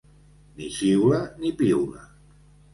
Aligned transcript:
Ni 0.55 0.67
xiula 0.77 1.21
ni 1.43 1.55
piula. 1.61 2.05